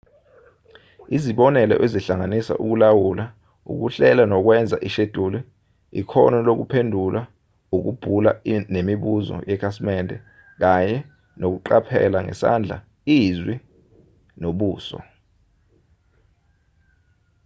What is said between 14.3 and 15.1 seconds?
nobuso